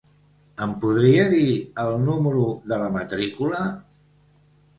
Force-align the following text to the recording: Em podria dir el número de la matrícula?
Em 0.65 0.71
podria 0.85 1.25
dir 1.33 1.43
el 1.83 1.93
número 2.07 2.47
de 2.73 2.81
la 2.85 2.89
matrícula? 2.97 3.61